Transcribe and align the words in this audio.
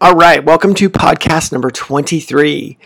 All 0.00 0.14
right, 0.14 0.44
welcome 0.44 0.74
to 0.74 0.88
podcast 0.88 1.50
number 1.50 1.72
23. 1.72 2.78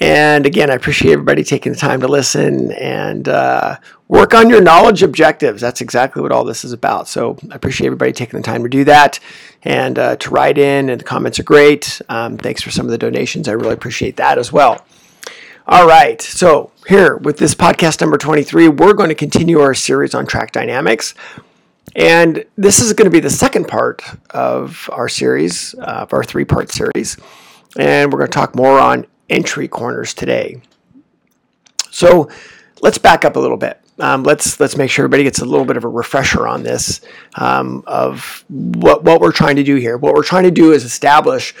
And 0.00 0.44
again, 0.44 0.70
I 0.70 0.74
appreciate 0.74 1.12
everybody 1.12 1.44
taking 1.44 1.72
the 1.72 1.78
time 1.78 2.00
to 2.02 2.08
listen 2.08 2.72
and 2.72 3.26
uh, 3.26 3.78
work 4.06 4.34
on 4.34 4.50
your 4.50 4.60
knowledge 4.60 5.02
objectives. 5.02 5.62
That's 5.62 5.80
exactly 5.80 6.20
what 6.20 6.30
all 6.30 6.44
this 6.44 6.62
is 6.62 6.72
about. 6.72 7.08
So 7.08 7.38
I 7.50 7.54
appreciate 7.54 7.86
everybody 7.86 8.12
taking 8.12 8.38
the 8.38 8.44
time 8.44 8.64
to 8.64 8.68
do 8.68 8.84
that 8.84 9.18
and 9.62 9.98
uh, 9.98 10.16
to 10.16 10.28
write 10.28 10.58
in, 10.58 10.90
and 10.90 11.00
the 11.00 11.04
comments 11.06 11.38
are 11.38 11.42
great. 11.42 12.02
Um, 12.10 12.36
thanks 12.36 12.60
for 12.60 12.70
some 12.70 12.84
of 12.84 12.90
the 12.90 12.98
donations. 12.98 13.48
I 13.48 13.52
really 13.52 13.72
appreciate 13.72 14.18
that 14.18 14.36
as 14.36 14.52
well. 14.52 14.84
All 15.66 15.88
right, 15.88 16.20
so 16.20 16.70
here 16.86 17.16
with 17.16 17.38
this 17.38 17.54
podcast 17.54 18.02
number 18.02 18.18
23, 18.18 18.68
we're 18.68 18.92
going 18.92 19.08
to 19.08 19.14
continue 19.14 19.60
our 19.60 19.72
series 19.72 20.14
on 20.14 20.26
track 20.26 20.52
dynamics. 20.52 21.14
And 21.94 22.44
this 22.56 22.80
is 22.80 22.92
going 22.94 23.06
to 23.06 23.10
be 23.10 23.20
the 23.20 23.30
second 23.30 23.68
part 23.68 24.02
of 24.30 24.88
our 24.92 25.08
series, 25.08 25.74
uh, 25.74 26.02
of 26.02 26.12
our 26.12 26.24
three 26.24 26.44
part 26.44 26.70
series. 26.70 27.18
And 27.76 28.12
we're 28.12 28.18
going 28.18 28.30
to 28.30 28.34
talk 28.34 28.54
more 28.54 28.78
on 28.78 29.06
entry 29.28 29.68
corners 29.68 30.14
today. 30.14 30.62
So 31.90 32.30
let's 32.80 32.98
back 32.98 33.24
up 33.24 33.36
a 33.36 33.40
little 33.40 33.56
bit. 33.56 33.78
Um, 33.98 34.22
let's 34.22 34.58
let's 34.58 34.76
make 34.76 34.90
sure 34.90 35.04
everybody 35.04 35.22
gets 35.22 35.40
a 35.40 35.44
little 35.44 35.66
bit 35.66 35.76
of 35.76 35.84
a 35.84 35.88
refresher 35.88 36.46
on 36.48 36.62
this 36.62 37.02
um, 37.34 37.84
of 37.86 38.44
what 38.48 39.04
what 39.04 39.20
we're 39.20 39.32
trying 39.32 39.56
to 39.56 39.62
do 39.62 39.76
here. 39.76 39.98
What 39.98 40.14
we're 40.14 40.22
trying 40.22 40.44
to 40.44 40.50
do 40.50 40.72
is 40.72 40.84
establish 40.84 41.54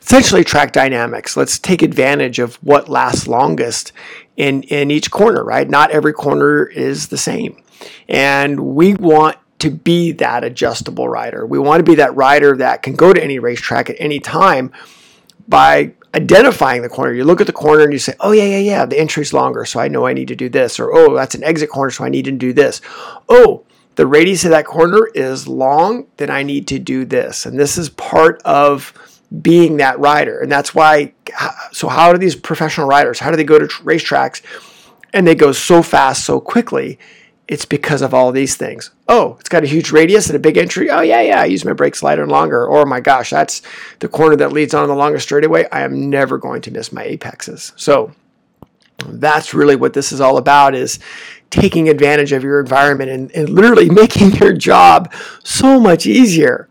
essentially 0.00 0.42
track 0.42 0.72
dynamics. 0.72 1.36
Let's 1.36 1.58
take 1.58 1.82
advantage 1.82 2.40
of 2.40 2.56
what 2.56 2.88
lasts 2.88 3.28
longest 3.28 3.92
in 4.36 4.64
in 4.64 4.90
each 4.90 5.12
corner. 5.12 5.44
Right? 5.44 5.68
Not 5.68 5.92
every 5.92 6.12
corner 6.12 6.64
is 6.64 7.08
the 7.08 7.18
same, 7.18 7.62
and 8.08 8.58
we 8.60 8.94
want 8.94 9.38
to 9.60 9.70
be 9.70 10.12
that 10.12 10.44
adjustable 10.44 11.08
rider. 11.08 11.46
We 11.46 11.58
want 11.58 11.80
to 11.80 11.90
be 11.90 11.96
that 11.96 12.14
rider 12.14 12.56
that 12.56 12.82
can 12.82 12.94
go 12.94 13.12
to 13.12 13.22
any 13.22 13.38
racetrack 13.38 13.90
at 13.90 13.96
any 13.98 14.20
time 14.20 14.72
by 15.48 15.92
identifying 16.14 16.82
the 16.82 16.88
corner. 16.88 17.12
You 17.12 17.24
look 17.24 17.40
at 17.40 17.46
the 17.46 17.52
corner 17.52 17.84
and 17.84 17.92
you 17.92 17.98
say, 17.98 18.14
oh, 18.20 18.32
yeah, 18.32 18.44
yeah, 18.44 18.58
yeah, 18.58 18.86
the 18.86 18.98
entry's 18.98 19.32
longer, 19.32 19.64
so 19.64 19.80
I 19.80 19.88
know 19.88 20.06
I 20.06 20.12
need 20.12 20.28
to 20.28 20.36
do 20.36 20.48
this. 20.48 20.80
Or, 20.80 20.92
oh, 20.92 21.14
that's 21.14 21.34
an 21.34 21.44
exit 21.44 21.70
corner, 21.70 21.90
so 21.90 22.04
I 22.04 22.08
need 22.08 22.24
to 22.24 22.32
do 22.32 22.52
this. 22.52 22.80
Oh, 23.28 23.64
the 23.96 24.06
radius 24.06 24.44
of 24.44 24.50
that 24.50 24.66
corner 24.66 25.08
is 25.14 25.46
long, 25.46 26.06
then 26.16 26.30
I 26.30 26.42
need 26.42 26.66
to 26.68 26.78
do 26.78 27.04
this. 27.04 27.46
And 27.46 27.58
this 27.58 27.76
is 27.76 27.90
part 27.90 28.40
of 28.44 28.92
being 29.42 29.76
that 29.76 29.98
rider. 29.98 30.40
And 30.40 30.50
that's 30.50 30.74
why, 30.74 31.12
so 31.72 31.88
how 31.88 32.12
do 32.12 32.18
these 32.18 32.34
professional 32.34 32.88
riders, 32.88 33.20
how 33.20 33.30
do 33.30 33.36
they 33.36 33.44
go 33.44 33.58
to 33.58 33.66
racetracks 33.66 34.42
and 35.12 35.26
they 35.26 35.34
go 35.34 35.52
so 35.52 35.82
fast, 35.82 36.24
so 36.24 36.40
quickly? 36.40 36.98
It's 37.50 37.64
because 37.64 38.00
of 38.00 38.14
all 38.14 38.30
these 38.30 38.54
things. 38.54 38.92
Oh, 39.08 39.36
it's 39.40 39.48
got 39.48 39.64
a 39.64 39.66
huge 39.66 39.90
radius 39.90 40.28
and 40.28 40.36
a 40.36 40.38
big 40.38 40.56
entry. 40.56 40.88
Oh, 40.88 41.00
yeah, 41.00 41.20
yeah, 41.20 41.40
I 41.40 41.46
use 41.46 41.64
my 41.64 41.72
brakes 41.72 42.00
lighter 42.00 42.22
and 42.22 42.30
longer. 42.30 42.64
Or, 42.64 42.86
my 42.86 43.00
gosh, 43.00 43.30
that's 43.30 43.60
the 43.98 44.06
corner 44.06 44.36
that 44.36 44.52
leads 44.52 44.72
on 44.72 44.86
the 44.86 44.94
longest 44.94 45.24
straightaway. 45.24 45.66
I 45.72 45.80
am 45.80 46.08
never 46.08 46.38
going 46.38 46.62
to 46.62 46.70
miss 46.70 46.92
my 46.92 47.02
apexes. 47.02 47.72
So 47.74 48.12
that's 49.04 49.52
really 49.52 49.74
what 49.74 49.94
this 49.94 50.12
is 50.12 50.20
all 50.20 50.36
about 50.36 50.76
is 50.76 51.00
taking 51.50 51.88
advantage 51.88 52.30
of 52.30 52.44
your 52.44 52.60
environment 52.60 53.10
and, 53.10 53.32
and 53.32 53.48
literally 53.48 53.90
making 53.90 54.30
your 54.36 54.52
job 54.52 55.12
so 55.42 55.80
much 55.80 56.06
easier. 56.06 56.68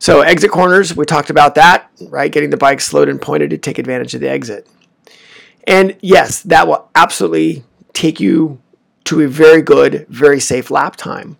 So 0.00 0.20
exit 0.20 0.50
corners, 0.50 0.94
we 0.94 1.06
talked 1.06 1.30
about 1.30 1.54
that, 1.54 1.90
right? 2.10 2.30
Getting 2.30 2.50
the 2.50 2.58
bike 2.58 2.82
slowed 2.82 3.08
and 3.08 3.18
pointed 3.18 3.48
to 3.50 3.56
take 3.56 3.78
advantage 3.78 4.14
of 4.14 4.20
the 4.20 4.28
exit. 4.28 4.68
And 5.66 5.96
yes, 6.02 6.42
that 6.42 6.68
will 6.68 6.90
absolutely 6.94 7.64
take 7.94 8.20
you 8.20 8.60
to 9.04 9.20
a 9.22 9.28
very 9.28 9.62
good, 9.62 10.06
very 10.08 10.40
safe 10.40 10.70
lap 10.70 10.96
time. 10.96 11.36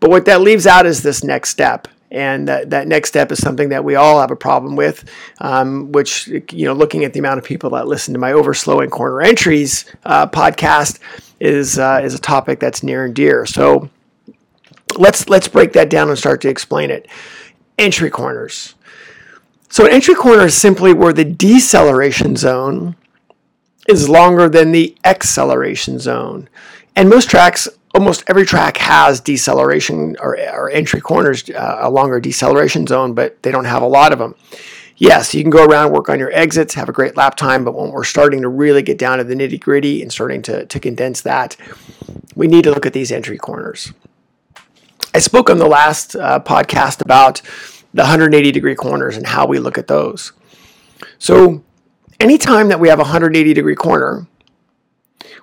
But 0.00 0.10
what 0.10 0.24
that 0.26 0.40
leaves 0.40 0.66
out 0.66 0.86
is 0.86 1.02
this 1.02 1.24
next 1.24 1.50
step. 1.50 1.88
And 2.10 2.46
that, 2.46 2.70
that 2.70 2.86
next 2.86 3.08
step 3.08 3.32
is 3.32 3.38
something 3.38 3.70
that 3.70 3.84
we 3.84 3.96
all 3.96 4.20
have 4.20 4.30
a 4.30 4.36
problem 4.36 4.76
with, 4.76 5.10
um, 5.40 5.90
which, 5.90 6.28
you 6.28 6.64
know, 6.64 6.72
looking 6.72 7.04
at 7.04 7.12
the 7.12 7.18
amount 7.18 7.38
of 7.38 7.44
people 7.44 7.70
that 7.70 7.88
listen 7.88 8.14
to 8.14 8.20
my 8.20 8.30
Overslowing 8.30 8.90
Corner 8.90 9.22
Entries 9.22 9.86
uh, 10.04 10.26
podcast 10.28 11.00
is, 11.40 11.78
uh, 11.78 12.00
is 12.04 12.14
a 12.14 12.18
topic 12.18 12.60
that's 12.60 12.82
near 12.82 13.04
and 13.04 13.14
dear. 13.14 13.44
So 13.44 13.90
let's, 14.96 15.28
let's 15.28 15.48
break 15.48 15.72
that 15.72 15.90
down 15.90 16.08
and 16.08 16.16
start 16.16 16.40
to 16.42 16.48
explain 16.48 16.90
it. 16.90 17.08
Entry 17.76 18.08
corners. 18.08 18.76
So 19.68 19.84
an 19.84 19.92
entry 19.92 20.14
corner 20.14 20.46
is 20.46 20.56
simply 20.56 20.92
where 20.94 21.12
the 21.12 21.24
deceleration 21.24 22.36
zone 22.36 22.94
is 23.88 24.08
longer 24.08 24.48
than 24.48 24.70
the 24.70 24.96
acceleration 25.04 25.98
zone. 25.98 26.48
And 26.96 27.10
most 27.10 27.28
tracks, 27.28 27.68
almost 27.94 28.24
every 28.26 28.46
track 28.46 28.78
has 28.78 29.20
deceleration 29.20 30.16
or, 30.18 30.38
or 30.38 30.70
entry 30.70 31.02
corners, 31.02 31.48
uh, 31.50 31.78
a 31.82 31.90
longer 31.90 32.18
deceleration 32.18 32.86
zone, 32.86 33.12
but 33.12 33.42
they 33.42 33.52
don't 33.52 33.66
have 33.66 33.82
a 33.82 33.86
lot 33.86 34.12
of 34.12 34.18
them. 34.18 34.34
Yes, 34.96 35.34
you 35.34 35.42
can 35.42 35.50
go 35.50 35.66
around, 35.66 35.92
work 35.92 36.08
on 36.08 36.18
your 36.18 36.32
exits, 36.32 36.72
have 36.72 36.88
a 36.88 36.92
great 36.92 37.18
lap 37.18 37.36
time, 37.36 37.64
but 37.66 37.74
when 37.74 37.90
we're 37.90 38.02
starting 38.02 38.40
to 38.40 38.48
really 38.48 38.80
get 38.80 38.96
down 38.96 39.18
to 39.18 39.24
the 39.24 39.34
nitty 39.34 39.60
gritty 39.60 40.00
and 40.00 40.10
starting 40.10 40.40
to, 40.42 40.64
to 40.64 40.80
condense 40.80 41.20
that, 41.20 41.54
we 42.34 42.46
need 42.46 42.64
to 42.64 42.70
look 42.70 42.86
at 42.86 42.94
these 42.94 43.12
entry 43.12 43.36
corners. 43.36 43.92
I 45.12 45.18
spoke 45.18 45.50
on 45.50 45.58
the 45.58 45.66
last 45.66 46.16
uh, 46.16 46.40
podcast 46.40 47.02
about 47.02 47.42
the 47.92 48.02
180 48.02 48.52
degree 48.52 48.74
corners 48.74 49.18
and 49.18 49.26
how 49.26 49.46
we 49.46 49.58
look 49.58 49.76
at 49.76 49.86
those. 49.86 50.32
So, 51.18 51.62
anytime 52.18 52.68
that 52.68 52.80
we 52.80 52.88
have 52.88 52.98
a 52.98 53.02
180 53.02 53.52
degree 53.52 53.74
corner, 53.74 54.26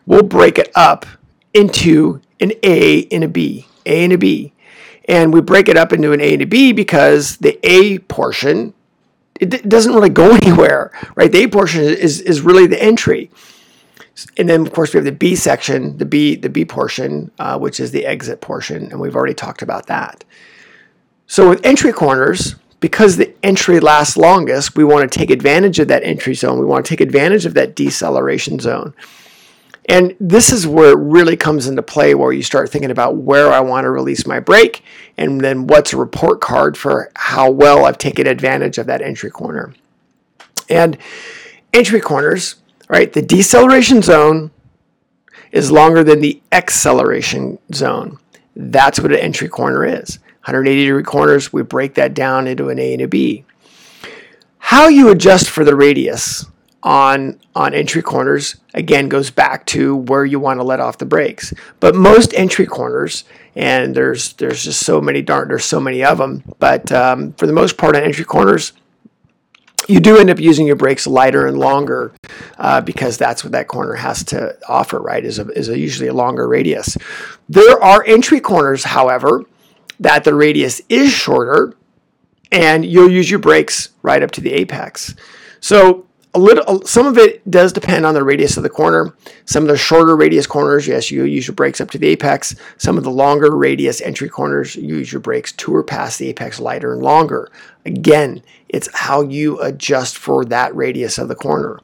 we'll 0.08 0.24
break 0.24 0.58
it 0.58 0.72
up 0.74 1.06
into 1.54 2.22
an 2.40 2.54
A 2.64 3.06
and 3.08 3.24
a 3.24 3.28
B, 3.28 3.68
A 3.86 4.04
and 4.04 4.14
a 4.14 4.18
B. 4.18 4.54
And 5.06 5.34
we 5.34 5.42
break 5.42 5.68
it 5.68 5.78
up 5.78 5.92
into 5.92 6.14
an 6.14 6.22
A 6.22 6.34
and 6.34 6.42
a 6.42 6.46
B 6.46 6.72
because 6.72 7.38
the 7.38 7.60
A 7.64 8.00
portion 8.00 8.74
it 9.40 9.68
doesn't 9.68 9.94
really 9.94 10.10
go 10.10 10.36
anywhere, 10.36 10.92
right? 11.16 11.32
The 11.32 11.44
A 11.44 11.48
portion 11.48 11.82
is, 11.82 12.22
is 12.22 12.42
really 12.42 12.68
the 12.68 12.82
entry. 12.82 13.30
And 14.38 14.48
then, 14.48 14.62
of 14.62 14.72
course, 14.72 14.94
we 14.94 15.00
have 15.00 15.06
the 15.06 15.12
B 15.12 15.36
section, 15.36 15.98
the 15.98 16.06
B 16.06 16.36
the 16.36 16.50
B 16.50 16.66
portion, 16.66 17.32
uh, 17.40 17.58
which 17.58 17.80
is 17.80 17.92
the 17.92 18.06
exit 18.06 18.42
portion, 18.42 18.92
and 18.92 19.00
we've 19.00 19.16
already 19.16 19.34
talked 19.34 19.64
about 19.64 19.88
that. 19.88 20.24
So 21.26 21.50
with 21.50 21.66
entry 21.66 21.92
corners, 21.92 22.56
because 22.80 23.18
the 23.18 23.34
entry 23.42 23.80
lasts 23.80 24.16
longest, 24.16 24.76
we 24.76 24.84
want 24.84 25.12
to 25.12 25.18
take 25.18 25.32
advantage 25.32 25.80
of 25.80 25.88
that 25.88 26.04
entry 26.04 26.36
zone. 26.36 26.60
We 26.60 26.66
want 26.66 26.86
to 26.86 26.90
take 26.90 27.02
advantage 27.02 27.48
of 27.48 27.56
that 27.56 27.76
deceleration 27.76 28.60
zone. 28.60 28.94
And 29.90 30.16
this 30.20 30.52
is 30.52 30.66
where 30.66 30.92
it 30.92 30.98
really 30.98 31.36
comes 31.36 31.68
into 31.68 31.84
play 31.84 32.16
where 32.16 32.32
you 32.32 32.44
start 32.44 32.70
thinking 32.70 32.92
about 32.92 33.18
where 33.18 33.52
I 33.52 33.60
want 33.60 33.84
to 33.84 33.90
release 33.90 34.26
my 34.26 34.40
brake 34.40 34.84
and 35.18 35.42
then 35.42 35.68
what's 35.68 35.92
a 35.92 35.98
report 35.98 36.40
card 36.40 36.78
for 36.78 37.12
how 37.16 37.52
well 37.52 37.86
I've 37.86 37.98
taken 37.98 38.26
advantage 38.26 38.78
of 38.78 38.88
that 38.88 39.02
entry 39.02 39.30
corner. 39.30 39.74
And 40.70 40.98
entry 41.74 42.00
corners, 42.00 42.56
right? 42.88 43.12
The 43.12 43.22
deceleration 43.22 44.02
zone 44.02 44.52
is 45.52 45.70
longer 45.70 46.04
than 46.04 46.22
the 46.22 46.42
acceleration 46.52 47.60
zone. 47.74 48.20
That's 48.56 49.00
what 49.00 49.12
an 49.12 49.20
entry 49.20 49.50
corner 49.50 49.86
is. 49.86 50.20
180 50.46 50.86
degree 50.86 51.04
corners, 51.04 51.52
we 51.52 51.62
break 51.62 51.96
that 51.96 52.14
down 52.14 52.48
into 52.48 52.70
an 52.70 52.80
A 52.80 52.94
and 52.94 53.02
a 53.02 53.08
B. 53.08 53.46
How 54.60 54.88
you 54.88 55.10
adjust 55.10 55.50
for 55.50 55.66
the 55.66 55.76
radius 55.76 56.46
on 56.84 57.40
on 57.56 57.74
entry 57.74 58.02
corners 58.02 58.58
again 58.74 59.08
goes 59.08 59.32
back 59.32 59.66
to 59.66 59.96
where 59.96 60.26
you 60.26 60.38
want 60.40 60.60
to 60.60 60.64
let 60.64 60.80
off 60.80 60.98
the 60.98 61.06
brakes. 61.06 61.54
But 61.80 61.96
most 61.96 62.34
entry 62.34 62.66
corners, 62.66 63.24
and 63.56 63.96
there's 63.96 64.34
there's 64.34 64.64
just 64.64 64.86
so 64.86 65.02
many 65.02 65.22
darn 65.22 65.48
there's 65.48 65.66
so 65.66 65.80
many 65.80 66.04
of 66.04 66.18
them. 66.18 66.44
But 66.60 66.92
um, 66.92 67.34
for 67.34 67.48
the 67.48 67.54
most 67.54 67.78
part 67.78 67.96
on 67.96 68.04
entry 68.04 68.26
corners, 68.26 68.74
you 69.88 70.00
do 70.00 70.18
end 70.18 70.30
up 70.30 70.40
using 70.40 70.68
your 70.68 70.76
brakes 70.76 71.08
lighter 71.08 71.48
and 71.48 71.58
longer 71.58 72.14
uh, 72.58 72.82
because 72.82 73.18
that's 73.18 73.44
what 73.44 73.54
that 73.54 73.68
corner 73.68 73.94
has 73.94 74.24
to 74.26 74.58
offer, 74.68 75.00
right? 75.00 75.24
Is 75.24 75.40
a, 75.40 75.48
is 75.50 75.70
a 75.70 75.80
usually 75.80 76.10
a 76.10 76.14
longer 76.14 76.48
radius. 76.48 76.98
There 77.48 77.82
are 77.82 78.04
entry 78.06 78.40
corners, 78.40 78.84
however, 78.84 79.44
that 80.00 80.24
the 80.24 80.34
radius 80.34 80.82
is 80.90 81.12
shorter, 81.12 81.76
and 82.52 82.86
you'll 82.86 83.12
use 83.12 83.30
your 83.30 83.40
brakes 83.40 83.90
right 84.02 84.24
up 84.24 84.32
to 84.32 84.42
the 84.42 84.54
apex. 84.54 85.16
So 85.60 86.08
a 86.36 86.40
little 86.40 86.82
some 86.86 87.06
of 87.06 87.18
it 87.18 87.50
does 87.50 87.74
depend 87.74 88.06
on 88.06 88.14
the 88.14 88.24
radius 88.24 88.58
of 88.58 88.64
the 88.64 88.70
corner. 88.70 89.16
Some 89.46 89.64
of 89.64 89.70
the 89.70 89.78
shorter 89.78 90.16
radius 90.16 90.48
corners 90.48 90.88
yes 90.88 91.12
you 91.12 91.26
use 91.26 91.48
your 91.48 91.56
brakes 91.56 91.80
up 91.80 91.92
to 91.92 91.98
the 91.98 92.08
apex. 92.08 92.56
Some 92.78 92.98
of 92.98 93.04
the 93.04 93.12
longer 93.12 93.56
radius 93.56 94.02
entry 94.02 94.30
corners 94.30 94.76
you 94.76 94.96
use 94.98 95.12
your 95.12 95.22
brakes 95.22 95.52
to 95.54 95.76
or 95.76 95.84
past 95.84 96.20
the 96.20 96.30
apex 96.30 96.60
lighter 96.60 96.94
and 96.94 97.04
longer. 97.04 97.52
Again 97.86 98.42
it's 98.70 98.90
how 98.96 99.22
you 99.22 99.60
adjust 99.62 100.18
for 100.18 100.44
that 100.46 100.76
radius 100.76 101.18
of 101.18 101.28
the 101.28 101.36
corner. 101.36 101.80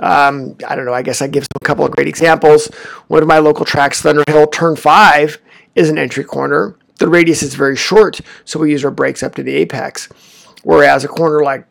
Um, 0.00 0.56
i 0.66 0.76
don't 0.76 0.84
know 0.84 0.94
i 0.94 1.02
guess 1.02 1.20
i 1.20 1.26
give 1.26 1.46
a 1.56 1.64
couple 1.64 1.84
of 1.84 1.92
great 1.92 2.08
examples. 2.08 2.66
One 3.06 3.22
of 3.22 3.28
my 3.28 3.38
local 3.38 3.64
tracks 3.64 4.02
thunderhill 4.02 4.50
turn 4.50 4.74
5 4.74 5.38
is 5.76 5.88
an 5.88 5.98
entry 5.98 6.24
corner. 6.24 6.76
The 6.98 7.08
radius 7.08 7.44
is 7.44 7.54
very 7.54 7.76
short 7.76 8.20
so 8.44 8.58
we 8.58 8.72
use 8.72 8.84
our 8.84 8.90
brakes 8.90 9.22
up 9.22 9.36
to 9.36 9.44
the 9.44 9.54
apex. 9.54 10.08
Whereas 10.64 11.04
a 11.04 11.08
corner 11.08 11.44
like 11.44 11.64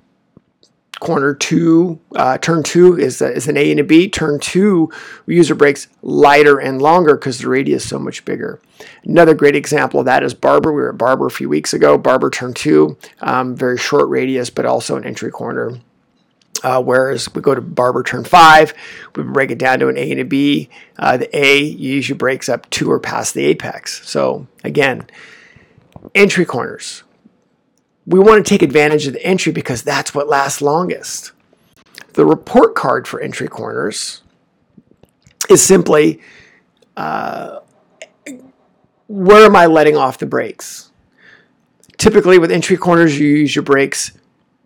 corner 1.00 1.34
two, 1.34 2.00
uh, 2.16 2.38
turn 2.38 2.64
two 2.64 2.98
is, 2.98 3.22
a, 3.22 3.32
is 3.32 3.48
an 3.48 3.58
A 3.58 3.72
and 3.72 3.80
a 3.80 3.84
B. 3.84 4.10
Turn 4.10 4.40
two, 4.40 4.92
we 5.26 5.36
use 5.36 5.50
our 5.50 5.56
brakes 5.56 5.88
lighter 6.02 6.60
and 6.60 6.82
longer 6.82 7.16
because 7.16 7.40
the 7.40 7.50
radius 7.50 7.84
is 7.84 7.90
so 7.90 8.00
much 8.00 8.26
bigger. 8.26 8.60
Another 9.04 9.34
great 9.34 9.56
example 9.56 10.00
of 10.00 10.06
that 10.06 10.24
is 10.24 10.34
Barber. 10.34 10.72
We 10.72 10.82
were 10.82 10.90
at 10.90 10.98
Barber 10.98 11.28
a 11.28 11.32
few 11.32 11.50
weeks 11.50 11.74
ago. 11.74 11.98
Barber 11.98 12.30
turn 12.30 12.54
two, 12.54 12.98
um, 13.22 13.56
very 13.56 13.78
short 13.78 14.10
radius, 14.10 14.50
but 14.50 14.66
also 14.66 14.96
an 14.96 15.06
entry 15.06 15.32
corner. 15.32 15.80
Uh, 16.64 16.82
whereas 16.82 17.34
we 17.36 17.42
go 17.42 17.54
to 17.54 17.62
Barber 17.62 18.02
turn 18.02 18.24
five, 18.24 18.74
we 19.16 19.24
break 19.24 19.52
it 19.52 19.60
down 19.60 19.80
to 19.80 19.90
an 19.90 19.98
A 19.98 20.12
and 20.12 20.20
a 20.20 20.26
B. 20.26 20.70
Uh, 20.98 21.18
the 21.18 21.38
A, 21.38 21.60
use 21.60 22.10
your 22.10 22.18
up 22.50 22.70
to 22.72 22.92
or 22.92 23.00
past 23.00 23.36
the 23.36 23.46
apex. 23.46 24.08
So 24.10 24.48
again, 24.64 25.06
entry 26.16 26.46
corners 26.46 27.04
we 28.08 28.20
want 28.20 28.44
to 28.44 28.50
take 28.50 28.62
advantage 28.62 29.06
of 29.06 29.14
the 29.14 29.24
entry 29.24 29.52
because 29.52 29.84
that's 29.84 30.16
what 30.16 30.28
lasts 30.28 30.62
longest. 30.62 31.34
The 32.14 32.26
report 32.26 32.74
card 32.74 33.08
for 33.08 33.20
entry 33.20 33.50
corners 33.50 34.24
is 35.50 35.62
simply 35.62 36.22
uh, 36.96 37.60
where 39.08 39.46
am 39.46 39.56
I 39.56 39.66
letting 39.66 39.98
off 39.98 40.18
the 40.18 40.26
brakes? 40.26 40.92
Typically, 41.98 42.40
with 42.40 42.52
entry 42.52 42.78
corners, 42.78 43.20
you 43.20 43.28
use 43.28 43.56
your 43.56 43.64
brakes 43.64 44.14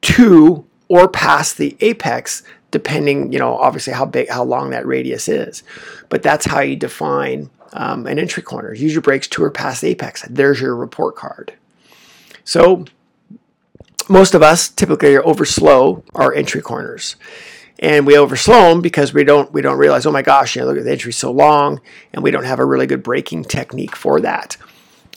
to 0.02 0.66
or 0.88 1.08
past 1.08 1.58
the 1.58 1.76
apex, 1.80 2.44
depending, 2.72 3.32
you 3.32 3.40
know, 3.40 3.56
obviously 3.56 3.94
how 3.94 4.06
big, 4.06 4.30
how 4.30 4.44
long 4.44 4.70
that 4.72 4.86
radius 4.86 5.28
is. 5.28 5.64
But 6.10 6.22
that's 6.22 6.46
how 6.46 6.60
you 6.60 6.76
define 6.76 7.50
um, 7.74 8.06
an 8.06 8.20
entry 8.20 8.44
corner. 8.44 8.74
Use 8.74 8.94
your 8.94 9.02
brakes 9.02 9.28
to 9.30 9.44
or 9.44 9.50
past 9.50 9.82
the 9.82 9.88
apex. 9.90 10.26
There's 10.30 10.60
your 10.60 10.76
report 10.76 11.16
card. 11.16 11.54
So 12.44 12.86
most 14.10 14.34
of 14.34 14.42
us 14.42 14.70
typically 14.70 15.16
are 15.16 15.26
over 15.26 15.46
slow 15.46 16.04
our 16.14 16.34
entry 16.34 16.62
corners. 16.62 17.16
And 17.80 18.06
we 18.06 18.16
overslow 18.16 18.70
them 18.70 18.82
because 18.82 19.14
we 19.14 19.24
don't 19.24 19.52
we 19.52 19.62
don't 19.62 19.78
realize 19.78 20.06
oh 20.06 20.12
my 20.12 20.22
gosh 20.22 20.56
you 20.56 20.62
know 20.62 20.68
look 20.68 20.78
at 20.78 20.84
the 20.84 20.92
entry 20.92 21.12
so 21.12 21.32
long 21.32 21.82
and 22.14 22.22
we 22.22 22.30
don't 22.30 22.44
have 22.44 22.60
a 22.60 22.66
really 22.66 22.86
good 22.86 23.02
braking 23.02 23.44
technique 23.44 23.96
for 23.96 24.22
that. 24.22 24.58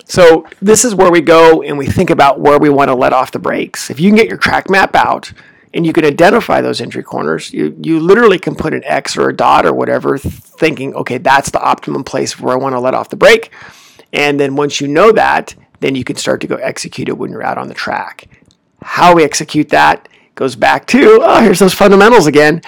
So 0.06 0.46
this 0.60 0.84
is 0.84 0.94
where 0.94 1.10
we 1.10 1.20
go 1.20 1.62
and 1.62 1.76
we 1.76 1.86
think 1.86 2.10
about 2.10 2.40
where 2.40 2.58
we 2.58 2.70
want 2.70 2.88
to 2.88 2.94
let 2.94 3.12
off 3.12 3.32
the 3.32 3.38
brakes. 3.38 3.90
If 3.90 4.00
you 4.00 4.10
can 4.10 4.16
get 4.16 4.28
your 4.28 4.38
track 4.38 4.70
map 4.70 4.94
out 4.94 5.32
and 5.74 5.84
you 5.84 5.92
can 5.92 6.04
identify 6.04 6.60
those 6.60 6.80
entry 6.80 7.02
corners 7.02 7.52
you, 7.52 7.76
you 7.82 8.00
literally 8.00 8.38
can 8.38 8.54
put 8.54 8.72
an 8.72 8.82
x 8.84 9.16
or 9.16 9.28
a 9.28 9.36
dot 9.36 9.66
or 9.66 9.74
whatever 9.74 10.16
thinking 10.16 10.94
okay 10.94 11.18
that's 11.18 11.50
the 11.50 11.60
optimum 11.60 12.04
place 12.04 12.38
where 12.38 12.54
i 12.54 12.56
want 12.56 12.74
to 12.74 12.80
let 12.80 12.94
off 12.94 13.10
the 13.10 13.16
brake. 13.16 13.50
And 14.12 14.38
then 14.38 14.56
once 14.56 14.80
you 14.80 14.88
know 14.88 15.12
that 15.12 15.54
then 15.80 15.96
you 15.96 16.04
can 16.04 16.16
start 16.16 16.40
to 16.40 16.46
go 16.46 16.56
execute 16.56 17.08
it 17.08 17.18
when 17.18 17.30
you're 17.30 17.42
out 17.42 17.58
on 17.58 17.68
the 17.68 17.74
track 17.74 18.28
how 18.84 19.14
we 19.14 19.24
execute 19.24 19.70
that 19.70 20.08
goes 20.34 20.56
back 20.56 20.86
to, 20.86 21.20
oh, 21.22 21.40
here's 21.42 21.58
those 21.58 21.72
fundamentals 21.72 22.26
again. 22.26 22.60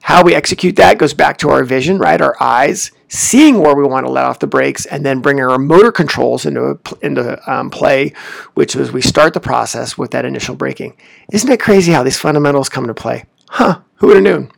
How 0.00 0.24
we 0.24 0.34
execute 0.34 0.76
that 0.76 0.96
goes 0.96 1.12
back 1.12 1.36
to 1.38 1.50
our 1.50 1.64
vision, 1.64 1.98
right? 1.98 2.20
Our 2.20 2.34
eyes, 2.40 2.90
seeing 3.08 3.60
where 3.60 3.76
we 3.76 3.84
want 3.84 4.06
to 4.06 4.10
let 4.10 4.24
off 4.24 4.38
the 4.38 4.46
brakes, 4.46 4.86
and 4.86 5.04
then 5.04 5.20
bringing 5.20 5.44
our 5.44 5.58
motor 5.58 5.92
controls 5.92 6.46
into 6.46 6.80
into 7.02 7.38
um, 7.52 7.68
play, 7.68 8.14
which 8.54 8.74
is 8.74 8.90
we 8.90 9.02
start 9.02 9.34
the 9.34 9.40
process 9.40 9.98
with 9.98 10.12
that 10.12 10.24
initial 10.24 10.56
braking. 10.56 10.96
Isn't 11.30 11.50
it 11.50 11.60
crazy 11.60 11.92
how 11.92 12.02
these 12.02 12.18
fundamentals 12.18 12.70
come 12.70 12.86
to 12.86 12.94
play? 12.94 13.26
Huh? 13.50 13.80
Who 13.96 14.06
would 14.06 14.16
have 14.16 14.24
known? 14.24 14.50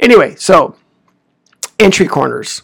Anyway, 0.00 0.34
so 0.34 0.76
entry 1.78 2.08
corners 2.08 2.62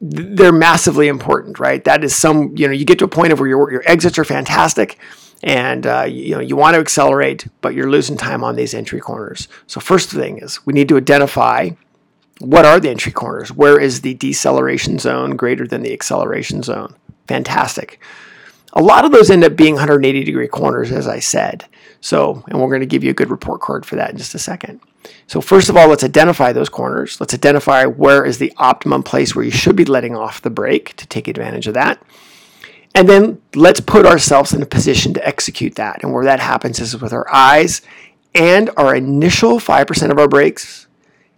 they're 0.00 0.52
massively 0.52 1.08
important, 1.08 1.58
right? 1.58 1.82
That 1.84 2.04
is 2.04 2.14
some, 2.14 2.54
you 2.54 2.66
know, 2.66 2.72
you 2.72 2.84
get 2.84 2.98
to 2.98 3.06
a 3.06 3.08
point 3.08 3.32
of 3.32 3.40
where 3.40 3.48
your, 3.48 3.70
your 3.72 3.82
exits 3.86 4.18
are 4.18 4.24
fantastic 4.24 4.98
and 5.42 5.86
uh, 5.86 6.06
you 6.08 6.34
know 6.34 6.40
you 6.40 6.56
want 6.56 6.74
to 6.74 6.80
accelerate, 6.80 7.46
but 7.60 7.74
you're 7.74 7.90
losing 7.90 8.16
time 8.16 8.42
on 8.42 8.56
these 8.56 8.74
entry 8.74 9.00
corners. 9.00 9.48
So 9.66 9.80
first 9.80 10.10
thing 10.10 10.38
is 10.38 10.64
we 10.66 10.72
need 10.72 10.88
to 10.88 10.96
identify 10.96 11.70
what 12.38 12.64
are 12.64 12.80
the 12.80 12.90
entry 12.90 13.12
corners. 13.12 13.52
Where 13.52 13.80
is 13.80 14.00
the 14.00 14.14
deceleration 14.14 14.98
zone 14.98 15.36
greater 15.36 15.66
than 15.66 15.82
the 15.82 15.92
acceleration 15.92 16.62
zone? 16.62 16.94
Fantastic. 17.26 18.00
A 18.72 18.82
lot 18.82 19.06
of 19.06 19.12
those 19.12 19.30
end 19.30 19.42
up 19.42 19.56
being 19.56 19.74
180 19.74 20.24
degree 20.24 20.48
corners, 20.48 20.92
as 20.92 21.08
I 21.08 21.18
said. 21.18 21.64
So, 22.00 22.44
and 22.48 22.60
we're 22.60 22.68
going 22.68 22.80
to 22.80 22.86
give 22.86 23.02
you 23.02 23.10
a 23.10 23.14
good 23.14 23.30
report 23.30 23.62
card 23.62 23.86
for 23.86 23.96
that 23.96 24.10
in 24.10 24.18
just 24.18 24.34
a 24.34 24.38
second. 24.38 24.80
So, 25.26 25.40
first 25.40 25.70
of 25.70 25.76
all, 25.76 25.88
let's 25.88 26.04
identify 26.04 26.52
those 26.52 26.68
corners. 26.68 27.18
Let's 27.18 27.32
identify 27.32 27.86
where 27.86 28.24
is 28.24 28.38
the 28.38 28.52
optimum 28.58 29.02
place 29.02 29.34
where 29.34 29.44
you 29.44 29.50
should 29.50 29.76
be 29.76 29.86
letting 29.86 30.14
off 30.14 30.42
the 30.42 30.50
brake 30.50 30.94
to 30.96 31.06
take 31.06 31.26
advantage 31.26 31.66
of 31.66 31.74
that. 31.74 32.02
And 32.96 33.06
then 33.06 33.42
let's 33.54 33.80
put 33.80 34.06
ourselves 34.06 34.54
in 34.54 34.62
a 34.62 34.66
position 34.66 35.12
to 35.12 35.28
execute 35.28 35.74
that. 35.74 36.02
And 36.02 36.14
where 36.14 36.24
that 36.24 36.40
happens 36.40 36.80
is 36.80 36.98
with 36.98 37.12
our 37.12 37.30
eyes 37.30 37.82
and 38.34 38.70
our 38.78 38.96
initial 38.96 39.60
5% 39.60 40.10
of 40.10 40.18
our 40.18 40.26
brakes 40.26 40.86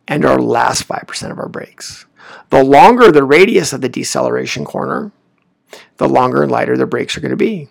and 0.07 0.25
our 0.25 0.39
last 0.39 0.87
5% 0.87 1.33
of 1.33 1.39
our 1.41 1.49
brakes. 1.49 2.07
The 2.51 2.63
longer 2.63 3.11
the 3.11 3.25
radius 3.25 3.73
of 3.73 3.81
the 3.81 3.89
deceleration 3.89 4.65
corner, 4.65 5.11
the 5.97 6.09
longer 6.09 6.45
and 6.45 6.53
lighter 6.53 6.77
the 6.77 6.87
brakes 6.87 7.17
are 7.17 7.21
going 7.21 7.31
to 7.31 7.37
be. 7.37 7.69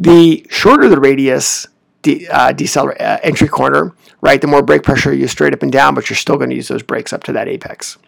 The 0.00 0.44
shorter 0.50 0.88
the 0.88 0.98
radius 0.98 1.68
de- 2.02 2.26
uh, 2.26 2.50
deceler- 2.54 3.00
uh, 3.00 3.20
entry 3.22 3.46
corner, 3.46 3.94
right, 4.20 4.40
the 4.40 4.48
more 4.48 4.62
brake 4.62 4.82
pressure 4.82 5.14
you 5.14 5.28
straight 5.28 5.54
up 5.54 5.62
and 5.62 5.70
down, 5.70 5.94
but 5.94 6.10
you're 6.10 6.16
still 6.16 6.38
going 6.38 6.50
to 6.50 6.56
use 6.56 6.66
those 6.66 6.82
brakes 6.82 7.12
up 7.12 7.22
to 7.24 7.32
that 7.34 7.46
apex 7.46 7.98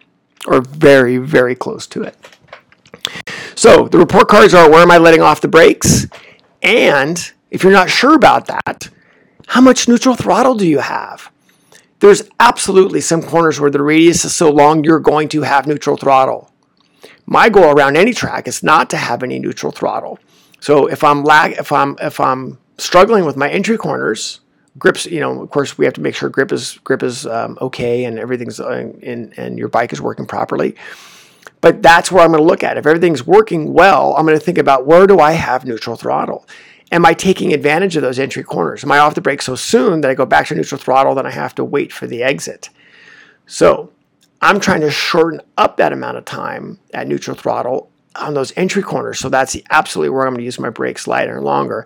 or 0.45 0.59
very, 0.59 1.15
very 1.17 1.55
close 1.55 1.87
to 1.87 2.03
it. 2.03 2.17
So 3.59 3.89
the 3.89 3.97
report 3.97 4.29
cards 4.29 4.53
are 4.53 4.69
where 4.71 4.81
am 4.81 4.89
I 4.89 4.99
letting 4.99 5.21
off 5.21 5.41
the 5.41 5.49
brakes? 5.49 6.07
And 6.61 7.29
if 7.51 7.61
you're 7.61 7.73
not 7.73 7.89
sure 7.89 8.15
about 8.15 8.45
that, 8.45 8.87
how 9.47 9.59
much 9.59 9.85
neutral 9.85 10.15
throttle 10.15 10.55
do 10.55 10.65
you 10.65 10.79
have? 10.79 11.29
There's 11.99 12.23
absolutely 12.39 13.01
some 13.01 13.21
corners 13.21 13.59
where 13.59 13.69
the 13.69 13.83
radius 13.83 14.23
is 14.23 14.33
so 14.33 14.49
long 14.49 14.85
you're 14.85 15.01
going 15.01 15.27
to 15.27 15.41
have 15.41 15.67
neutral 15.67 15.97
throttle. 15.97 16.53
My 17.25 17.49
goal 17.49 17.73
around 17.73 17.97
any 17.97 18.13
track 18.13 18.47
is 18.47 18.63
not 18.63 18.89
to 18.91 18.97
have 18.97 19.23
any 19.23 19.39
neutral 19.39 19.73
throttle. 19.73 20.19
So 20.61 20.87
if 20.87 21.03
I'm 21.03 21.25
lag 21.25 21.57
if 21.57 21.73
I'm 21.73 21.97
if 21.99 22.21
I'm 22.21 22.59
struggling 22.77 23.25
with 23.25 23.35
my 23.35 23.49
entry 23.49 23.77
corners, 23.77 24.39
grips, 24.77 25.05
you 25.05 25.19
know, 25.19 25.41
of 25.41 25.49
course 25.49 25.77
we 25.77 25.83
have 25.83 25.95
to 25.95 26.01
make 26.01 26.15
sure 26.15 26.29
grip 26.29 26.53
is 26.53 26.79
grip 26.85 27.03
is 27.03 27.25
um, 27.25 27.57
okay 27.59 28.05
and 28.05 28.19
everything's 28.19 28.61
uh, 28.61 28.89
in, 29.01 29.33
and 29.35 29.59
your 29.59 29.67
bike 29.67 29.91
is 29.91 29.99
working 29.99 30.25
properly. 30.25 30.77
But 31.61 31.81
that's 31.81 32.11
where 32.11 32.23
I'm 32.23 32.31
going 32.31 32.41
to 32.41 32.47
look 32.47 32.63
at. 32.63 32.77
If 32.77 32.85
everything's 32.85 33.27
working 33.27 33.73
well, 33.73 34.15
I'm 34.15 34.25
going 34.25 34.37
to 34.37 34.43
think 34.43 34.57
about 34.57 34.85
where 34.85 35.07
do 35.07 35.19
I 35.19 35.33
have 35.33 35.65
neutral 35.65 35.95
throttle? 35.95 36.47
Am 36.91 37.05
I 37.05 37.13
taking 37.13 37.53
advantage 37.53 37.95
of 37.95 38.01
those 38.01 38.17
entry 38.17 38.43
corners? 38.43 38.83
Am 38.83 38.91
I 38.91 38.99
off 38.99 39.15
the 39.15 39.21
brake 39.21 39.41
so 39.41 39.55
soon 39.55 40.01
that 40.01 40.09
I 40.09 40.15
go 40.15 40.25
back 40.25 40.47
to 40.47 40.55
neutral 40.55 40.79
throttle, 40.79 41.15
then 41.15 41.25
I 41.25 41.31
have 41.31 41.53
to 41.55 41.63
wait 41.63 41.91
for 41.91 42.07
the 42.07 42.23
exit? 42.23 42.69
So 43.45 43.91
I'm 44.41 44.59
trying 44.59 44.81
to 44.81 44.91
shorten 44.91 45.41
up 45.57 45.77
that 45.77 45.93
amount 45.93 46.17
of 46.17 46.25
time 46.25 46.79
at 46.93 47.07
neutral 47.07 47.35
throttle 47.35 47.91
on 48.15 48.33
those 48.33 48.53
entry 48.55 48.81
corners. 48.81 49.19
So 49.19 49.29
that's 49.29 49.55
absolutely 49.69 50.09
where 50.09 50.25
I'm 50.25 50.33
going 50.33 50.39
to 50.39 50.45
use 50.45 50.59
my 50.59 50.69
brakes 50.69 51.07
lighter 51.07 51.37
and 51.37 51.45
longer. 51.45 51.85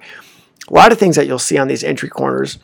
A 0.69 0.73
lot 0.73 0.91
of 0.91 0.99
things 0.99 1.15
that 1.15 1.27
you'll 1.27 1.39
see 1.39 1.57
on 1.57 1.67
these 1.67 1.83
entry 1.83 2.09
corners 2.09 2.59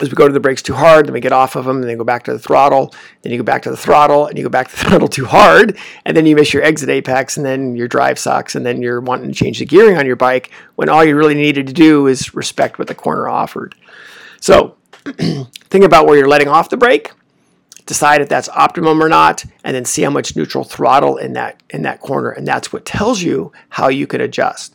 as 0.00 0.10
we 0.10 0.14
go 0.14 0.26
to 0.26 0.32
the 0.32 0.40
brakes 0.40 0.60
too 0.60 0.74
hard, 0.74 1.06
then 1.06 1.14
we 1.14 1.20
get 1.20 1.32
off 1.32 1.56
of 1.56 1.64
them, 1.64 1.76
and 1.76 1.88
then 1.88 1.96
go 1.96 2.04
back 2.04 2.24
to 2.24 2.32
the 2.32 2.38
throttle, 2.38 2.94
then 3.22 3.32
you 3.32 3.38
go 3.38 3.44
back 3.44 3.62
to 3.62 3.70
the 3.70 3.76
throttle, 3.76 4.26
and 4.26 4.36
you 4.36 4.44
go 4.44 4.50
back 4.50 4.68
to 4.68 4.76
the 4.76 4.84
throttle 4.84 5.08
too 5.08 5.24
hard, 5.24 5.78
and 6.04 6.16
then 6.16 6.26
you 6.26 6.36
miss 6.36 6.52
your 6.52 6.62
exit 6.62 6.90
apex, 6.90 7.36
and 7.36 7.46
then 7.46 7.76
your 7.76 7.88
drive 7.88 8.18
sucks, 8.18 8.54
and 8.54 8.66
then 8.66 8.82
you're 8.82 9.00
wanting 9.00 9.28
to 9.28 9.34
change 9.34 9.58
the 9.58 9.64
gearing 9.64 9.96
on 9.96 10.06
your 10.06 10.16
bike 10.16 10.50
when 10.74 10.88
all 10.88 11.04
you 11.04 11.16
really 11.16 11.34
needed 11.34 11.66
to 11.66 11.72
do 11.72 12.06
is 12.06 12.34
respect 12.34 12.78
what 12.78 12.88
the 12.88 12.94
corner 12.94 13.28
offered. 13.28 13.74
So 14.40 14.76
think 15.04 15.84
about 15.84 16.06
where 16.06 16.18
you're 16.18 16.28
letting 16.28 16.48
off 16.48 16.68
the 16.68 16.76
brake, 16.76 17.12
decide 17.86 18.20
if 18.20 18.28
that's 18.28 18.50
optimum 18.50 19.02
or 19.02 19.08
not, 19.08 19.44
and 19.64 19.74
then 19.74 19.86
see 19.86 20.02
how 20.02 20.10
much 20.10 20.36
neutral 20.36 20.64
throttle 20.64 21.16
in 21.16 21.32
that 21.34 21.62
in 21.70 21.82
that 21.82 22.00
corner, 22.00 22.30
and 22.30 22.46
that's 22.46 22.72
what 22.72 22.84
tells 22.84 23.22
you 23.22 23.50
how 23.70 23.88
you 23.88 24.06
can 24.06 24.20
adjust. 24.20 24.74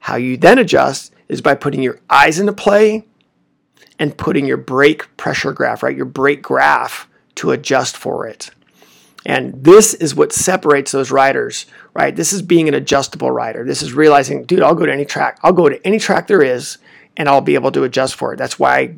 How 0.00 0.16
you 0.16 0.36
then 0.36 0.58
adjust 0.58 1.14
is 1.28 1.40
by 1.40 1.54
putting 1.54 1.82
your 1.82 2.00
eyes 2.10 2.38
into 2.38 2.52
play 2.52 3.07
and 3.98 4.16
putting 4.16 4.46
your 4.46 4.56
brake 4.56 5.16
pressure 5.16 5.52
graph, 5.52 5.82
right, 5.82 5.96
your 5.96 6.04
brake 6.06 6.42
graph 6.42 7.08
to 7.36 7.50
adjust 7.50 7.96
for 7.96 8.26
it. 8.26 8.50
And 9.26 9.62
this 9.62 9.94
is 9.94 10.14
what 10.14 10.32
separates 10.32 10.92
those 10.92 11.10
riders, 11.10 11.66
right? 11.92 12.14
This 12.14 12.32
is 12.32 12.40
being 12.40 12.68
an 12.68 12.74
adjustable 12.74 13.30
rider. 13.30 13.64
This 13.64 13.82
is 13.82 13.92
realizing, 13.92 14.44
dude, 14.44 14.62
I'll 14.62 14.74
go 14.74 14.86
to 14.86 14.92
any 14.92 15.04
track. 15.04 15.38
I'll 15.42 15.52
go 15.52 15.68
to 15.68 15.86
any 15.86 15.98
track 15.98 16.28
there 16.28 16.42
is 16.42 16.78
and 17.16 17.28
I'll 17.28 17.40
be 17.40 17.54
able 17.54 17.72
to 17.72 17.84
adjust 17.84 18.14
for 18.14 18.32
it. 18.32 18.36
That's 18.36 18.58
why 18.58 18.96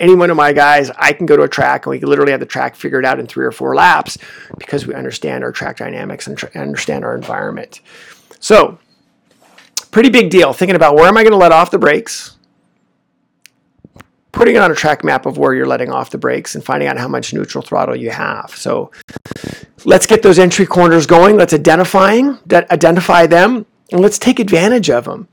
any 0.00 0.14
one 0.14 0.30
of 0.30 0.36
my 0.36 0.52
guys, 0.52 0.90
I 0.96 1.12
can 1.12 1.26
go 1.26 1.36
to 1.36 1.42
a 1.42 1.48
track 1.48 1.86
and 1.86 1.90
we 1.90 1.98
can 1.98 2.08
literally 2.08 2.32
have 2.32 2.40
the 2.40 2.46
track 2.46 2.76
figured 2.76 3.04
out 3.04 3.20
in 3.20 3.26
three 3.26 3.44
or 3.44 3.52
four 3.52 3.74
laps 3.74 4.18
because 4.58 4.86
we 4.86 4.94
understand 4.94 5.44
our 5.44 5.52
track 5.52 5.76
dynamics 5.76 6.26
and 6.26 6.42
understand 6.54 7.04
our 7.04 7.14
environment. 7.14 7.80
So, 8.40 8.78
pretty 9.90 10.10
big 10.10 10.30
deal 10.30 10.52
thinking 10.52 10.76
about 10.76 10.96
where 10.96 11.06
am 11.06 11.16
I 11.16 11.22
going 11.22 11.32
to 11.32 11.38
let 11.38 11.52
off 11.52 11.70
the 11.70 11.78
brakes? 11.78 12.36
Putting 14.34 14.56
it 14.56 14.58
on 14.58 14.70
a 14.70 14.74
track 14.74 15.04
map 15.04 15.26
of 15.26 15.38
where 15.38 15.54
you're 15.54 15.66
letting 15.66 15.90
off 15.90 16.10
the 16.10 16.18
brakes 16.18 16.54
and 16.54 16.64
finding 16.64 16.88
out 16.88 16.98
how 16.98 17.08
much 17.08 17.32
neutral 17.32 17.62
throttle 17.62 17.96
you 17.96 18.10
have. 18.10 18.50
So 18.54 18.90
let's 19.84 20.06
get 20.06 20.22
those 20.22 20.38
entry 20.38 20.66
corners 20.66 21.06
going. 21.06 21.36
Let's 21.36 21.54
identifying 21.54 22.38
that 22.46 22.70
identify 22.70 23.26
them 23.26 23.66
and 23.90 24.00
let's 24.00 24.18
take 24.18 24.38
advantage 24.38 24.90
of 24.90 25.04
them. 25.04 25.28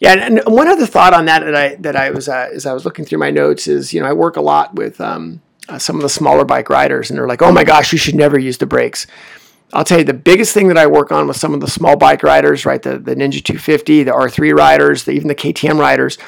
Yeah, 0.00 0.14
and 0.14 0.40
one 0.46 0.66
other 0.66 0.86
thought 0.86 1.12
on 1.12 1.26
that 1.26 1.44
that 1.44 1.54
I 1.54 1.74
that 1.76 1.96
I 1.96 2.10
was 2.10 2.28
uh, 2.28 2.50
as 2.52 2.66
I 2.66 2.72
was 2.72 2.84
looking 2.84 3.04
through 3.04 3.18
my 3.18 3.30
notes 3.30 3.66
is 3.66 3.92
you 3.92 4.00
know 4.00 4.06
I 4.06 4.12
work 4.12 4.36
a 4.36 4.40
lot 4.40 4.74
with 4.74 5.00
um, 5.00 5.42
uh, 5.68 5.78
some 5.78 5.96
of 5.96 6.02
the 6.02 6.08
smaller 6.08 6.44
bike 6.44 6.70
riders, 6.70 7.10
and 7.10 7.18
they're 7.18 7.28
like, 7.28 7.42
"Oh 7.42 7.52
my 7.52 7.64
gosh, 7.64 7.92
you 7.92 7.98
should 7.98 8.14
never 8.14 8.38
use 8.38 8.58
the 8.58 8.66
brakes." 8.66 9.06
I'll 9.72 9.84
tell 9.84 9.98
you 9.98 10.04
the 10.04 10.14
biggest 10.14 10.52
thing 10.52 10.66
that 10.68 10.78
I 10.78 10.88
work 10.88 11.12
on 11.12 11.28
with 11.28 11.36
some 11.36 11.54
of 11.54 11.60
the 11.60 11.68
small 11.68 11.96
bike 11.96 12.22
riders, 12.22 12.64
right? 12.64 12.82
The 12.82 12.98
the 12.98 13.14
Ninja 13.14 13.44
250, 13.44 14.04
the 14.04 14.10
R3 14.10 14.56
riders, 14.56 15.04
the, 15.04 15.12
even 15.12 15.28
the 15.28 15.34
KTM 15.34 15.78
riders. 15.78 16.18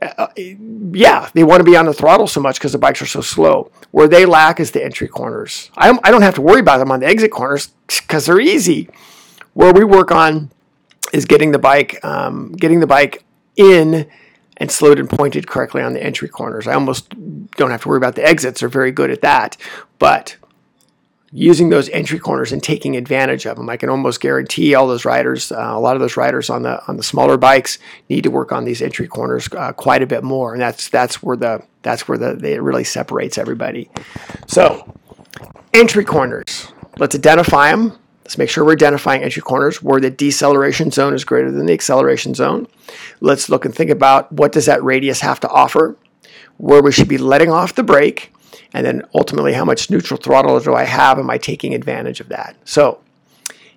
Uh, 0.00 0.26
yeah, 0.36 1.30
they 1.32 1.42
want 1.42 1.60
to 1.60 1.64
be 1.64 1.76
on 1.76 1.86
the 1.86 1.94
throttle 1.94 2.26
so 2.26 2.40
much 2.40 2.58
because 2.58 2.72
the 2.72 2.78
bikes 2.78 3.00
are 3.00 3.06
so 3.06 3.22
slow. 3.22 3.70
Where 3.92 4.08
they 4.08 4.26
lack 4.26 4.60
is 4.60 4.72
the 4.72 4.84
entry 4.84 5.08
corners. 5.08 5.70
I, 5.76 5.98
I 6.04 6.10
don't 6.10 6.22
have 6.22 6.34
to 6.34 6.42
worry 6.42 6.60
about 6.60 6.78
them 6.78 6.90
on 6.90 7.00
the 7.00 7.06
exit 7.06 7.30
corners 7.30 7.68
because 7.86 8.26
they're 8.26 8.40
easy. 8.40 8.90
Where 9.54 9.72
we 9.72 9.84
work 9.84 10.12
on 10.12 10.50
is 11.14 11.24
getting 11.24 11.52
the 11.52 11.58
bike, 11.58 12.04
um, 12.04 12.52
getting 12.52 12.80
the 12.80 12.86
bike 12.86 13.24
in 13.56 14.06
and 14.58 14.70
slowed 14.70 14.98
and 14.98 15.08
pointed 15.08 15.46
correctly 15.46 15.80
on 15.80 15.94
the 15.94 16.02
entry 16.02 16.28
corners. 16.28 16.66
I 16.66 16.74
almost 16.74 17.08
don't 17.52 17.70
have 17.70 17.82
to 17.82 17.88
worry 17.88 17.98
about 17.98 18.16
the 18.16 18.26
exits; 18.26 18.60
they're 18.60 18.68
very 18.68 18.92
good 18.92 19.10
at 19.10 19.22
that. 19.22 19.56
But 19.98 20.36
using 21.32 21.70
those 21.70 21.88
entry 21.90 22.18
corners 22.18 22.52
and 22.52 22.62
taking 22.62 22.96
advantage 22.96 23.46
of 23.46 23.56
them. 23.56 23.68
I 23.68 23.76
can 23.76 23.88
almost 23.88 24.20
guarantee 24.20 24.74
all 24.74 24.86
those 24.86 25.04
riders, 25.04 25.50
uh, 25.50 25.56
a 25.56 25.80
lot 25.80 25.96
of 25.96 26.00
those 26.00 26.16
riders 26.16 26.50
on 26.50 26.62
the 26.62 26.82
on 26.88 26.96
the 26.96 27.02
smaller 27.02 27.36
bikes, 27.36 27.78
need 28.08 28.22
to 28.24 28.30
work 28.30 28.52
on 28.52 28.64
these 28.64 28.80
entry 28.80 29.08
corners 29.08 29.48
uh, 29.52 29.72
quite 29.72 30.02
a 30.02 30.06
bit 30.06 30.22
more, 30.22 30.52
and 30.52 30.60
that's 30.60 30.88
that's 30.88 31.22
where 31.22 31.36
the 31.36 31.62
that's 31.82 32.08
where 32.08 32.18
the 32.18 32.38
it 32.44 32.62
really 32.62 32.84
separates 32.84 33.38
everybody. 33.38 33.90
So, 34.46 34.94
entry 35.74 36.04
corners. 36.04 36.68
Let's 36.98 37.14
identify 37.14 37.70
them. 37.70 37.98
Let's 38.24 38.38
make 38.38 38.50
sure 38.50 38.64
we're 38.64 38.72
identifying 38.72 39.22
entry 39.22 39.42
corners 39.42 39.82
where 39.82 40.00
the 40.00 40.10
deceleration 40.10 40.90
zone 40.90 41.14
is 41.14 41.24
greater 41.24 41.50
than 41.50 41.66
the 41.66 41.72
acceleration 41.72 42.34
zone. 42.34 42.66
Let's 43.20 43.48
look 43.48 43.64
and 43.64 43.72
think 43.72 43.90
about 43.90 44.32
what 44.32 44.50
does 44.50 44.66
that 44.66 44.82
radius 44.82 45.20
have 45.20 45.38
to 45.40 45.48
offer, 45.48 45.96
where 46.56 46.82
we 46.82 46.90
should 46.90 47.06
be 47.06 47.18
letting 47.18 47.52
off 47.52 47.76
the 47.76 47.84
brake, 47.84 48.32
and 48.72 48.84
then 48.86 49.02
ultimately 49.14 49.52
how 49.52 49.64
much 49.64 49.90
neutral 49.90 50.18
throttle 50.18 50.58
do 50.60 50.74
I 50.74 50.84
have? 50.84 51.18
Am 51.18 51.30
I 51.30 51.38
taking 51.38 51.74
advantage 51.74 52.20
of 52.20 52.28
that? 52.28 52.56
So, 52.64 53.00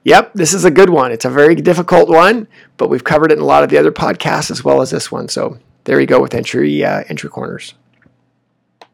yep, 0.03 0.31
this 0.33 0.53
is 0.53 0.65
a 0.65 0.71
good 0.71 0.89
one. 0.89 1.11
It's 1.11 1.25
a 1.25 1.29
very 1.29 1.55
difficult 1.55 2.09
one, 2.09 2.47
but 2.77 2.89
we've 2.89 3.03
covered 3.03 3.31
it 3.31 3.37
in 3.37 3.43
a 3.43 3.45
lot 3.45 3.63
of 3.63 3.69
the 3.69 3.77
other 3.77 3.91
podcasts 3.91 4.51
as 4.51 4.63
well 4.63 4.81
as 4.81 4.91
this 4.91 5.11
one. 5.11 5.27
So 5.29 5.59
there 5.85 5.99
you 5.99 6.07
go 6.07 6.21
with 6.21 6.33
entry 6.33 6.83
uh, 6.83 7.03
entry 7.09 7.29
corners. 7.29 7.73